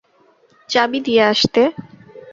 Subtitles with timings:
[0.69, 1.61] চাবি দিয়ে আসতে।